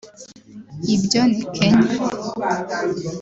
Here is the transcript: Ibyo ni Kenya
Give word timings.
Ibyo 0.95 1.21
ni 1.31 1.43
Kenya 1.55 1.95